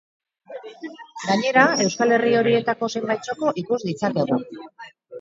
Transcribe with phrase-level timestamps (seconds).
[1.25, 4.45] Gainera, euskal herri horietako zenbait txoko ikus ditzakegu.